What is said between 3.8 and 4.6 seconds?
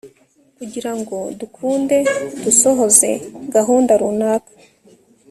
runaka